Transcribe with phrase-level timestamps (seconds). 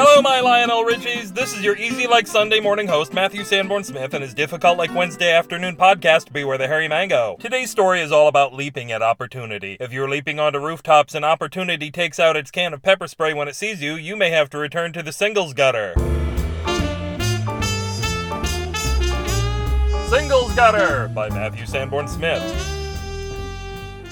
[0.00, 1.34] Hello, my Lionel Richies.
[1.34, 4.94] This is your easy like Sunday morning host, Matthew Sanborn Smith, and his difficult like
[4.94, 7.36] Wednesday afternoon podcast, Beware the Hairy Mango.
[7.40, 9.76] Today's story is all about leaping at opportunity.
[9.80, 13.48] If you're leaping onto rooftops and opportunity takes out its can of pepper spray when
[13.48, 15.94] it sees you, you may have to return to the singles gutter.
[20.08, 22.77] Singles Gutter by Matthew Sanborn Smith.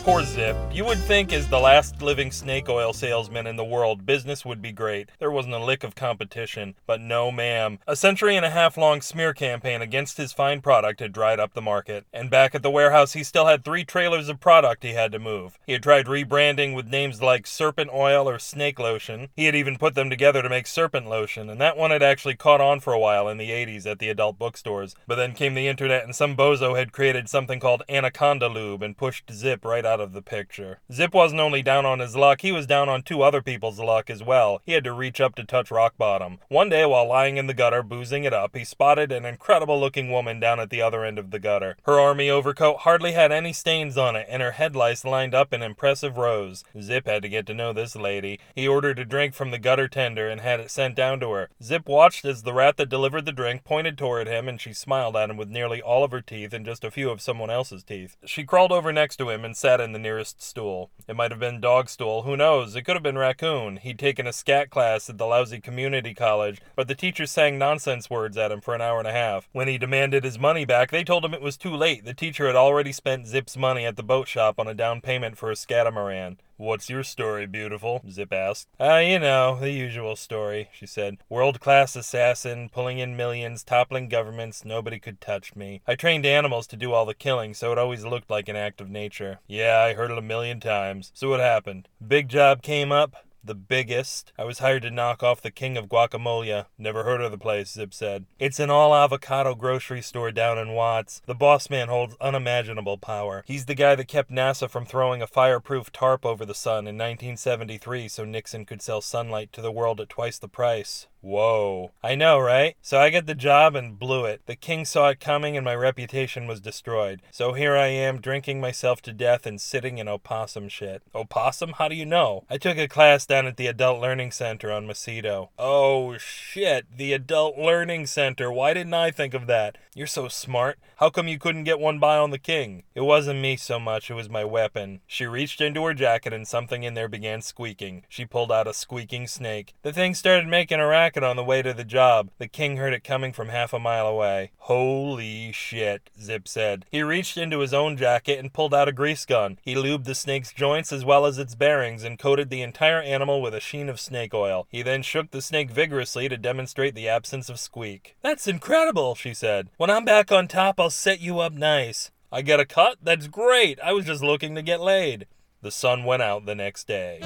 [0.06, 0.56] Poor Zip.
[0.72, 4.62] You would think, as the last living snake oil salesman in the world, business would
[4.62, 5.08] be great.
[5.18, 6.76] There wasn't a lick of competition.
[6.86, 7.80] But no, ma'am.
[7.88, 11.54] A century and a half long smear campaign against his fine product had dried up
[11.54, 12.06] the market.
[12.12, 15.18] And back at the warehouse, he still had three trailers of product he had to
[15.18, 15.58] move.
[15.66, 19.30] He had tried rebranding with names like Serpent Oil or Snake Lotion.
[19.34, 22.36] He had even put them together to make Serpent Lotion, and that one had actually
[22.36, 24.94] caught on for a while in the 80s at the adult bookstores.
[25.08, 28.96] But then came the internet, and some bozo had created something called Anaconda Lube and
[28.96, 30.78] pushed Zip right out out of the picture.
[30.92, 34.10] Zip wasn't only down on his luck, he was down on two other people's luck
[34.10, 34.60] as well.
[34.66, 36.38] He had to reach up to touch rock bottom.
[36.48, 40.10] One day, while lying in the gutter, boozing it up, he spotted an incredible looking
[40.10, 41.78] woman down at the other end of the gutter.
[41.84, 45.62] Her army overcoat hardly had any stains on it, and her headlights lined up in
[45.62, 46.62] impressive rows.
[46.78, 48.38] Zip had to get to know this lady.
[48.54, 51.48] He ordered a drink from the gutter tender and had it sent down to her.
[51.62, 55.16] Zip watched as the rat that delivered the drink pointed toward him, and she smiled
[55.16, 57.82] at him with nearly all of her teeth and just a few of someone else's
[57.82, 58.18] teeth.
[58.26, 60.90] She crawled over next to him and sat in the nearest stool.
[61.08, 62.76] It might have been dog stool, who knows?
[62.76, 63.78] It could have been raccoon.
[63.78, 68.10] He'd taken a scat class at the lousy community college, but the teacher sang nonsense
[68.10, 69.48] words at him for an hour and a half.
[69.52, 72.04] When he demanded his money back, they told him it was too late.
[72.04, 75.38] The teacher had already spent Zip's money at the boat shop on a down payment
[75.38, 76.36] for a scatamaran.
[76.58, 78.00] What's your story, beautiful?
[78.10, 78.68] Zip asked.
[78.80, 81.18] Ah, uh, you know, the usual story, she said.
[81.28, 85.82] World class assassin, pulling in millions, toppling governments, nobody could touch me.
[85.86, 88.80] I trained animals to do all the killing, so it always looked like an act
[88.80, 89.40] of nature.
[89.46, 91.12] Yeah, I heard it a million times.
[91.14, 91.88] So what happened?
[92.06, 93.16] Big job came up,
[93.46, 94.32] the biggest.
[94.38, 96.66] I was hired to knock off the king of guacamole.
[96.78, 98.26] Never heard of the place, Zip said.
[98.38, 101.22] It's an all avocado grocery store down in Watts.
[101.26, 103.44] The boss man holds unimaginable power.
[103.46, 106.96] He's the guy that kept NASA from throwing a fireproof tarp over the sun in
[106.96, 111.06] 1973 so Nixon could sell sunlight to the world at twice the price.
[111.26, 111.90] Whoa.
[112.04, 112.76] I know, right?
[112.80, 114.42] So I got the job and blew it.
[114.46, 117.20] The king saw it coming and my reputation was destroyed.
[117.32, 121.02] So here I am drinking myself to death and sitting in opossum shit.
[121.16, 121.72] Opossum?
[121.78, 122.44] How do you know?
[122.48, 125.48] I took a class down at the Adult Learning Center on Macedo.
[125.58, 128.52] Oh shit, the Adult Learning Center.
[128.52, 129.78] Why didn't I think of that?
[129.96, 130.78] You're so smart.
[130.96, 132.84] How come you couldn't get one by on the king?
[132.94, 135.00] It wasn't me so much, it was my weapon.
[135.06, 138.04] She reached into her jacket and something in there began squeaking.
[138.08, 139.74] She pulled out a squeaking snake.
[139.82, 142.30] The thing started making a racket on the way to the job.
[142.38, 144.52] The king heard it coming from half a mile away.
[144.58, 146.84] Holy shit, Zip said.
[146.90, 149.58] He reached into his own jacket and pulled out a grease gun.
[149.62, 153.40] He lubed the snake's joints as well as its bearings and coated the entire animal
[153.40, 154.66] with a sheen of snake oil.
[154.70, 158.16] He then shook the snake vigorously to demonstrate the absence of squeak.
[158.22, 159.68] That's incredible, she said.
[159.76, 162.10] When I'm back on top, I'll set you up nice.
[162.32, 162.98] I get a cut?
[163.02, 163.78] That's great.
[163.80, 165.26] I was just looking to get laid.
[165.62, 167.20] The sun went out the next day.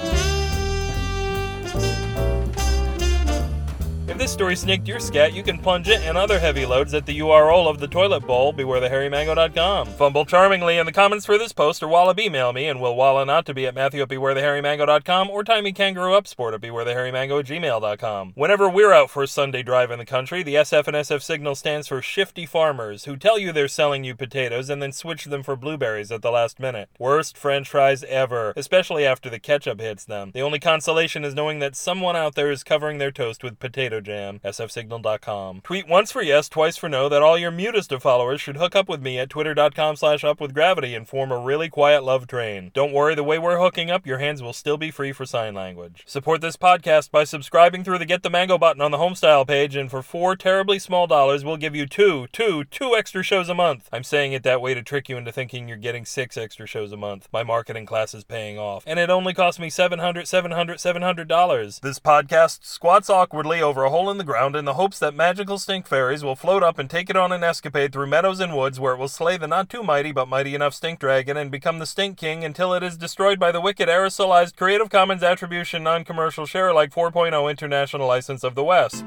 [4.21, 7.21] This story snaked your scat, you can plunge it and other heavy loads at the
[7.21, 9.87] URL of the toilet bowl, bewarethehairymango.com.
[9.87, 13.25] Fumble charmingly in the comments for this post or wallop email me, and we'll walla
[13.25, 18.33] not to be at Matthew at or timey kangaroo upsport at bewarethehairymango at gmail.com.
[18.35, 21.55] Whenever we're out for a Sunday drive in the country, the SF and SF signal
[21.55, 25.43] stands for shifty farmers who tell you they're selling you potatoes and then switch them
[25.43, 26.91] for blueberries at the last minute.
[26.99, 30.33] Worst french fries ever, especially after the ketchup hits them.
[30.35, 34.03] The only consolation is knowing that someone out there is covering their toast with potato
[34.11, 35.61] Jam, sfsignal.com.
[35.61, 38.75] Tweet once for yes, twice for no that all your mutest of followers should hook
[38.75, 42.73] up with me at twitter.com slash upwithgravity and form a really quiet love train.
[42.75, 45.55] Don't worry, the way we're hooking up, your hands will still be free for sign
[45.55, 46.03] language.
[46.07, 49.77] Support this podcast by subscribing through the Get the Mango button on the homestyle page,
[49.77, 53.55] and for four terribly small dollars, we'll give you two, two, two extra shows a
[53.55, 53.89] month.
[53.93, 56.91] I'm saying it that way to trick you into thinking you're getting six extra shows
[56.91, 57.29] a month.
[57.33, 58.83] My marketing class is paying off.
[58.89, 61.81] And it only cost me $700, $700, $700.
[61.81, 65.59] This podcast squats awkwardly over a hole in the ground in the hopes that magical
[65.59, 68.81] stink fairies will float up and take it on an escapade through meadows and woods
[68.81, 71.79] where it will slay the not too mighty but mighty enough stink dragon and become
[71.79, 76.47] the stink king until it is destroyed by the wicked aerosolized Creative Commons Attribution Non-Commercial
[76.47, 79.05] Share-alike 4.0 International License of the West.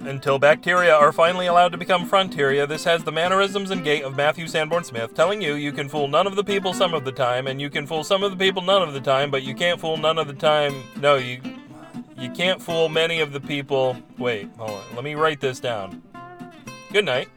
[0.00, 4.14] Until bacteria are finally allowed to become fronteria, this has the mannerisms and gait of
[4.14, 7.12] Matthew Sanborn Smith, telling you you can fool none of the people some of the
[7.12, 9.54] time, and you can fool some of the people none of the time, but you
[9.54, 10.74] can't fool none of the time.
[11.00, 11.40] No, you
[12.16, 13.96] you can't fool many of the people.
[14.18, 14.84] Wait, hold on.
[14.94, 16.02] Let me write this down.
[16.92, 17.28] Good night.